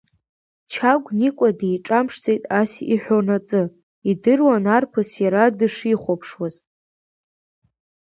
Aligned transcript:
Чагә 0.71 1.09
Никәа 1.19 1.49
диҿамԥшӡеит 1.59 2.43
ас 2.59 2.71
иҳәонаҵы, 2.93 3.61
идыруан 4.09 4.63
арԥыс 4.75 5.09
иара 5.23 5.43
дышихәаԥшуаз. 5.57 6.55